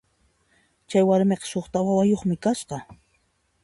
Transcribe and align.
Chay 0.89 1.03
warmiqa 1.09 1.47
suqta 1.51 1.79
wawayuqmi 1.85 2.35
kasqa. 2.43 2.77